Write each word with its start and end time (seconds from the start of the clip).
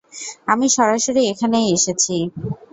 আমি 0.47 0.67
সরাসরি 0.75 1.21
এখানেই 1.31 1.67
এসেছি। 1.75 2.15